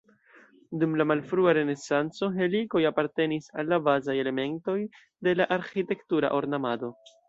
[0.83, 4.79] Dum la malfrua renesanco helikoj apartenis al la bazaj elementoj
[5.29, 6.97] de la arĥitektura ornamado.